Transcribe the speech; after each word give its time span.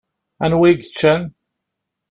Anwa 0.43 0.65
i 0.67 0.71
yeččan? 0.73 1.21